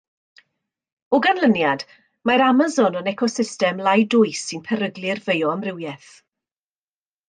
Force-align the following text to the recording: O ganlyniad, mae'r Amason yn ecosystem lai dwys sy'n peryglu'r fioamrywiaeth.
O 1.17 1.19
ganlyniad, 1.25 1.83
mae'r 2.31 2.45
Amason 2.47 2.99
yn 3.03 3.11
ecosystem 3.13 3.87
lai 3.91 3.97
dwys 4.17 4.43
sy'n 4.51 4.67
peryglu'r 4.73 5.27
fioamrywiaeth. 5.31 6.15